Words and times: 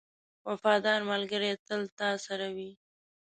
•وفادار 0.49 0.99
ملګری 1.11 1.51
تل 1.67 1.81
تا 1.99 2.09
سره 2.25 2.47
وي. 2.55 2.71